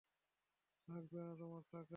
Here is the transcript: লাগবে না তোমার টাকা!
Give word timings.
লাগবে 0.87 1.19
না 1.19 1.33
তোমার 1.39 1.63
টাকা! 1.71 1.89